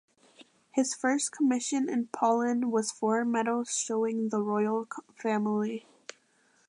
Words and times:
His 0.71 0.95
first 0.95 1.31
commission 1.31 1.87
in 1.87 2.07
Poland 2.07 2.71
was 2.71 2.91
four 2.91 3.23
medals 3.23 3.77
showing 3.77 4.29
the 4.29 4.41
royal 4.41 4.87
family. 5.13 5.85